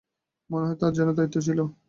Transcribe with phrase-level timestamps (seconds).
[0.49, 1.59] মনে হয়, তারও যেন দায়িত্ব ছিল।